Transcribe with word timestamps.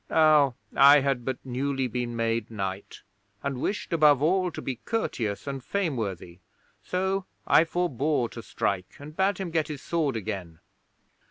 Now 0.09 0.55
I 0.75 1.01
had 1.01 1.23
but 1.25 1.37
newly 1.45 1.87
been 1.87 2.15
made 2.15 2.49
knight, 2.49 3.03
and 3.43 3.61
wished, 3.61 3.93
above 3.93 4.19
all, 4.19 4.49
to 4.49 4.59
be 4.59 4.77
courteous 4.77 5.45
and 5.45 5.63
fameworthy, 5.63 6.39
so 6.81 7.27
I 7.45 7.65
forbore 7.65 8.27
to 8.29 8.41
strike 8.41 8.95
and 8.97 9.15
bade 9.15 9.37
him 9.37 9.51
get 9.51 9.67
his 9.67 9.83
sword 9.83 10.15
again. 10.15 10.57